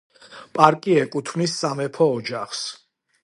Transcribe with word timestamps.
პარკი 0.59 0.95
ეკუთვნის 1.01 1.53
სამეფო 1.59 2.07
ოჯახს. 2.17 2.65